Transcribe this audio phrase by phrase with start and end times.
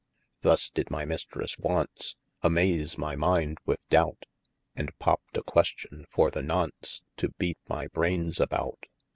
[0.41, 4.25] Thus did my Mistresse once, Amaze my minde with doubt:
[4.75, 8.87] And popt a question for the nonce, To beate my braines about.